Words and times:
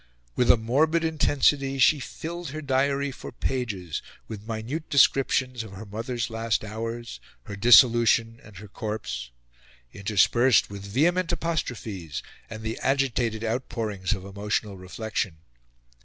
With 0.35 0.49
a 0.49 0.57
morbid 0.57 1.03
intensity, 1.03 1.77
she 1.77 1.99
filled 1.99 2.49
her 2.49 2.61
diary 2.63 3.11
for 3.11 3.31
pages 3.31 4.01
with 4.27 4.47
minute 4.47 4.89
descriptions 4.89 5.61
of 5.61 5.73
her 5.73 5.85
mother's 5.85 6.31
last 6.31 6.65
hours, 6.65 7.19
her 7.43 7.55
dissolution, 7.55 8.39
and 8.41 8.57
her 8.57 8.67
corpse, 8.67 9.29
interspersed 9.93 10.71
with 10.71 10.87
vehement 10.87 11.31
apostrophes, 11.31 12.23
and 12.49 12.63
the 12.63 12.79
agitated 12.79 13.43
outpourings 13.43 14.13
of 14.13 14.25
emotional 14.25 14.75
reflection. 14.75 15.35